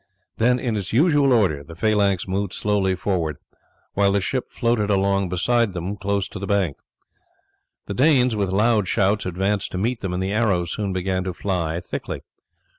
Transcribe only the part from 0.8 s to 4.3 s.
usual order the phalanx moved slowly forward while the